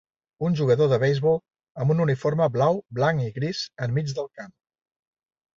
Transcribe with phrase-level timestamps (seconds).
[0.45, 1.37] Un jugador de beisbol
[1.83, 4.57] amb un uniforme blau, blanc i gris enmig del camp.